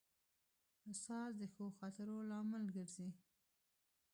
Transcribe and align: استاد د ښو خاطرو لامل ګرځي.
استاد 0.89 1.29
د 1.39 1.41
ښو 1.53 1.65
خاطرو 1.77 2.17
لامل 2.29 2.63
ګرځي. 2.75 3.09